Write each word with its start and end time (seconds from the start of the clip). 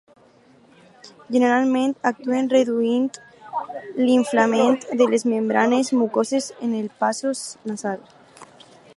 Generalment, 1.33 1.91
actuen 2.11 2.47
reduint 2.53 3.05
l'inflament 4.07 4.75
de 5.01 5.07
les 5.11 5.25
membranes 5.35 5.91
mucoses 5.99 6.49
en 6.69 6.73
els 6.79 6.97
passos 7.05 7.43
nasals. 7.73 8.17